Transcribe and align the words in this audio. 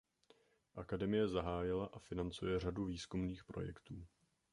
Akademie 0.75 1.27
zahájila 1.27 1.85
a 1.85 1.99
financuje 1.99 2.59
řadu 2.59 2.85
výzkumných 2.85 3.43
projektů. 3.43 4.05